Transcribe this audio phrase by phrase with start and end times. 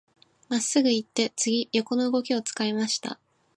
[0.49, 3.19] 真っすぐ行って、次、横の動きを使いました。